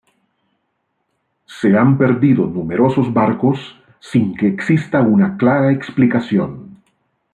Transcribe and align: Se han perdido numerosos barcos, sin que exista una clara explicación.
Se 1.45 1.77
han 1.77 1.95
perdido 1.99 2.47
numerosos 2.47 3.13
barcos, 3.13 3.77
sin 3.99 4.33
que 4.35 4.47
exista 4.47 4.99
una 5.01 5.37
clara 5.37 5.71
explicación. 5.71 6.81